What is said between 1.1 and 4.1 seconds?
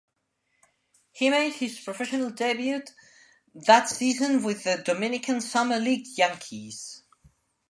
He made his professional debut that